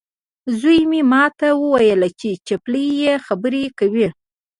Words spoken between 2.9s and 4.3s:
یې خبرې کوي.